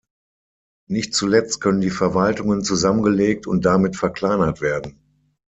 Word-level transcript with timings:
Nicht 0.89 1.13
zuletzt 1.13 1.61
können 1.61 1.79
die 1.79 1.91
Verwaltungen 1.91 2.63
zusammengelegt 2.63 3.45
und 3.45 3.65
damit 3.67 3.95
verkleinert 3.95 4.59
werden. 4.59 4.97